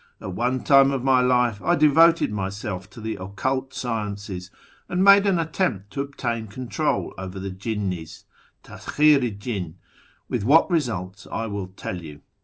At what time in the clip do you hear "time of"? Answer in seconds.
0.63-1.03